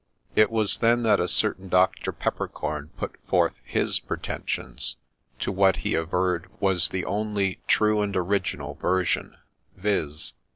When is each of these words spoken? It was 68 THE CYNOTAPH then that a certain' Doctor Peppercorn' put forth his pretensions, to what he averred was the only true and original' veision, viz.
It 0.35 0.49
was 0.49 0.71
68 0.71 0.79
THE 0.81 0.87
CYNOTAPH 0.87 0.97
then 0.97 1.03
that 1.03 1.19
a 1.19 1.27
certain' 1.27 1.69
Doctor 1.69 2.11
Peppercorn' 2.11 2.89
put 2.97 3.17
forth 3.27 3.53
his 3.63 3.99
pretensions, 3.99 4.95
to 5.37 5.51
what 5.51 5.75
he 5.85 5.93
averred 5.93 6.47
was 6.59 6.89
the 6.89 7.05
only 7.05 7.59
true 7.67 8.01
and 8.01 8.17
original' 8.17 8.75
veision, 8.81 9.35
viz. 9.77 10.33